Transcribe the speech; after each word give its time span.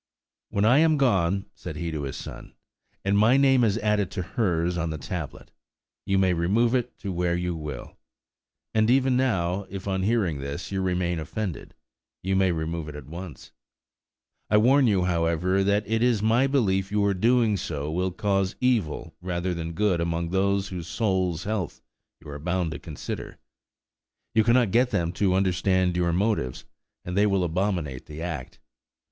"When 0.49 0.65
I 0.65 0.79
am 0.79 0.97
gone," 0.97 1.45
said 1.53 1.75
he 1.75 1.91
to 1.91 2.01
his 2.05 2.17
son, 2.17 2.55
"and 3.05 3.15
my 3.15 3.37
name 3.37 3.63
is 3.63 3.77
added 3.77 4.09
to 4.11 4.23
hers 4.23 4.75
on 4.75 4.89
the 4.89 4.97
tablet, 4.97 5.51
you 6.07 6.17
may 6.17 6.33
remove 6.33 6.73
it 6.73 6.97
to 7.01 7.11
where 7.13 7.35
you 7.35 7.55
will; 7.55 7.99
and 8.73 8.89
even 8.89 9.15
now, 9.15 9.67
if, 9.69 9.87
on 9.87 10.01
hearing 10.01 10.39
this, 10.39 10.71
you 10.71 10.81
remain 10.81 11.19
offended, 11.19 11.75
you 12.23 12.35
may 12.35 12.51
remove 12.51 12.89
it 12.89 12.95
at 12.95 13.05
once. 13.05 13.51
I 14.49 14.57
warn 14.57 14.87
you, 14.87 15.03
however, 15.05 15.63
that 15.63 15.87
it 15.87 16.01
is 16.01 16.23
my 16.23 16.47
belief 16.47 16.91
your 16.91 17.13
doing 17.13 17.55
so 17.55 17.91
will 17.91 18.09
cause 18.09 18.55
evil 18.59 19.13
rather 19.21 19.53
than 19.53 19.73
good 19.73 20.01
among 20.01 20.29
those 20.29 20.69
whose 20.69 20.87
souls' 20.87 21.43
health 21.43 21.79
you 22.19 22.27
are 22.27 22.39
bound 22.39 22.71
to 22.71 22.79
consider. 22.79 23.37
You 24.33 24.43
cannot 24.43 24.71
get 24.71 24.89
them 24.89 25.11
to 25.11 25.35
understand 25.35 25.95
your 25.95 26.11
motives, 26.11 26.65
and 27.05 27.15
they 27.15 27.27
will 27.27 27.43
abominate 27.43 28.07
the 28.07 28.23
act. 28.23 28.57